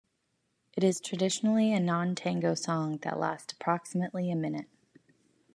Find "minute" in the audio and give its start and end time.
4.35-4.65